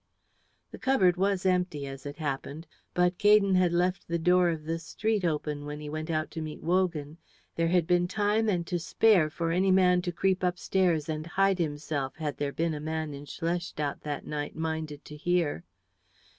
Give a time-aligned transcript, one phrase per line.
[0.71, 2.65] The cupboard was empty, as it happened.
[2.95, 6.41] But Gaydon had left the door of the street open when he went out to
[6.41, 7.17] meet Wogan;
[7.55, 11.59] there had been time and to spare for any man to creep upstairs and hide
[11.59, 15.63] himself had there been a man in Schlestadt that night minded to hear.